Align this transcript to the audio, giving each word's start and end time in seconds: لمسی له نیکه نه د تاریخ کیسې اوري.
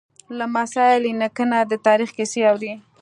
لمسی 0.37 0.93
له 1.03 1.11
نیکه 1.19 1.43
نه 1.51 1.59
د 1.71 1.73
تاریخ 1.87 2.09
کیسې 2.17 2.39
اوري. 2.49 2.73